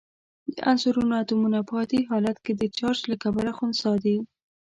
[0.53, 4.17] د عنصرونو اتومونه په عادي حالت کې د چارج له کبله خنثی دي.